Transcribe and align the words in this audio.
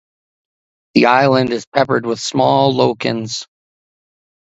The 0.95 1.05
island 1.05 1.51
is 1.53 1.67
peppered 1.67 2.07
with 2.07 2.19
small 2.19 2.73
lochans. 2.73 3.45